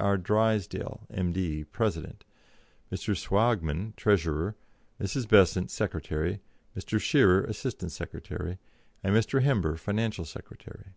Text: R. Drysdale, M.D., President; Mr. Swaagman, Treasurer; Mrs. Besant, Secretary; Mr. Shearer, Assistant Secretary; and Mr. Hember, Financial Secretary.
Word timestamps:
R. 0.00 0.16
Drysdale, 0.16 1.06
M.D., 1.10 1.64
President; 1.64 2.24
Mr. 2.90 3.14
Swaagman, 3.14 3.92
Treasurer; 3.94 4.56
Mrs. 4.98 5.28
Besant, 5.28 5.70
Secretary; 5.70 6.40
Mr. 6.74 6.98
Shearer, 6.98 7.44
Assistant 7.44 7.92
Secretary; 7.92 8.58
and 9.04 9.14
Mr. 9.14 9.42
Hember, 9.42 9.78
Financial 9.78 10.24
Secretary. 10.24 10.94